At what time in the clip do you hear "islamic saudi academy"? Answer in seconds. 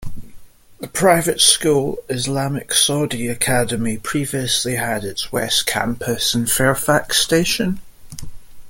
2.09-3.99